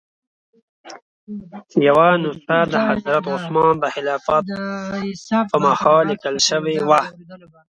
[1.69, 4.45] چې یوه نسخه د حضرت عثمان د خلافت
[5.49, 7.01] په مهال لیکل شوې وه.